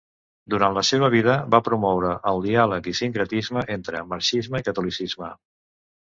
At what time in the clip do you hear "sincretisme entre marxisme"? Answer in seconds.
2.99-4.63